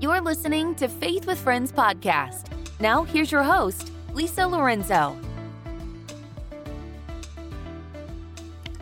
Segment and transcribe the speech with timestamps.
[0.00, 2.46] You're listening to Faith with Friends podcast.
[2.80, 5.14] Now, here's your host, Lisa Lorenzo.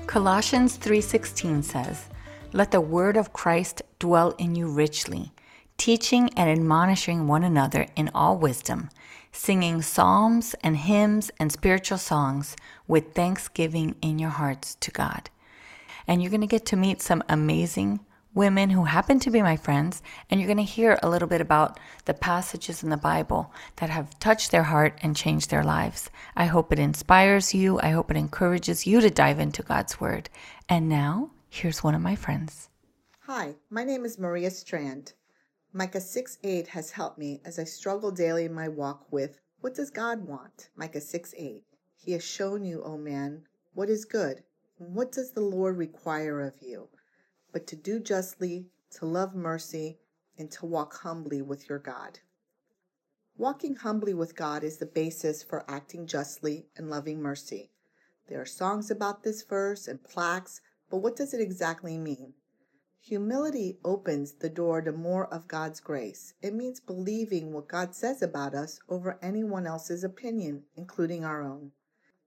[0.06, 2.04] Colossians 3:16 says,
[2.52, 5.32] "Let the word of Christ dwell in you richly,
[5.76, 8.88] teaching and admonishing one another in all wisdom,
[9.32, 12.54] singing psalms and hymns and spiritual songs
[12.86, 15.30] with thanksgiving in your hearts to God."
[16.06, 17.98] And you're going to get to meet some amazing
[18.38, 21.40] women who happen to be my friends, and you're going to hear a little bit
[21.40, 26.08] about the passages in the Bible that have touched their heart and changed their lives.
[26.36, 27.80] I hope it inspires you.
[27.80, 30.30] I hope it encourages you to dive into God's Word.
[30.68, 32.68] And now, here's one of my friends.
[33.26, 35.14] Hi, my name is Maria Strand.
[35.72, 39.74] Micah 6 8 has helped me as I struggle daily in my walk with what
[39.74, 40.68] does God want?
[40.76, 41.64] Micah 6 8.
[41.96, 43.42] He has shown you, O man,
[43.74, 44.44] what is good.
[44.76, 46.88] What does the Lord require of you?
[47.52, 49.98] But to do justly, to love mercy,
[50.36, 52.20] and to walk humbly with your God.
[53.36, 57.70] Walking humbly with God is the basis for acting justly and loving mercy.
[58.28, 62.34] There are songs about this verse and plaques, but what does it exactly mean?
[63.00, 66.34] Humility opens the door to more of God's grace.
[66.42, 71.72] It means believing what God says about us over anyone else's opinion, including our own.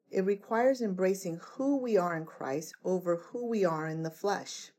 [0.10, 4.72] It requires embracing who we are in Christ over who we are in the flesh.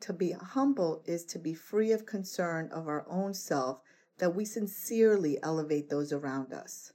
[0.00, 3.82] To be humble is to be free of concern of our own self,
[4.16, 6.92] that we sincerely elevate those around us.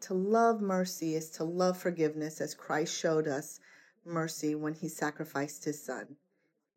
[0.00, 3.60] To love mercy is to love forgiveness as Christ showed us
[4.06, 6.16] mercy when he sacrificed his son.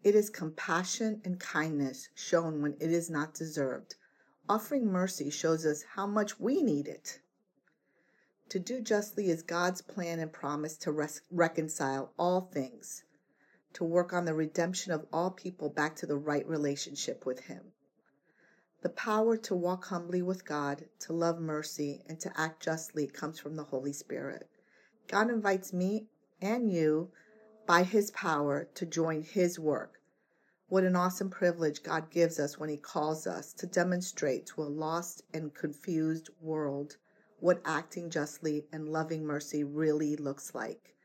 [0.04, 3.96] It is compassion and kindness shown when it is not deserved.
[4.50, 7.22] Offering mercy shows us how much we need it.
[8.50, 13.06] To do justly is God's plan and promise to res- reconcile all things
[13.74, 17.72] to work on the redemption of all people back to the right relationship with Him.
[18.82, 23.40] The power to walk humbly with God, to love mercy, and to act justly comes
[23.40, 24.50] from the Holy Spirit.
[25.08, 26.08] God invites me
[26.42, 27.12] and you
[27.66, 30.02] by His power to join His work.
[30.68, 34.66] What an awesome privilege God gives us when He calls us to demonstrate to a
[34.66, 36.98] lost and confused world
[37.40, 40.96] what acting justly and loving mercy really looks like.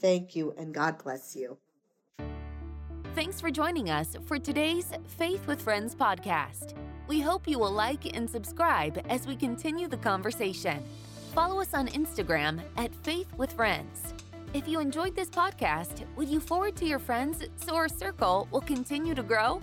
[0.00, 1.58] Thank you, and God bless you.
[3.14, 6.74] Thanks for joining us for today's Faith with Friends podcast.
[7.06, 10.82] We hope you will like and subscribe as we continue the conversation.
[11.34, 14.14] Follow us on Instagram at Faith with Friends.
[14.54, 18.60] If you enjoyed this podcast, would you forward to your friends so our circle will
[18.60, 19.60] continue to grow?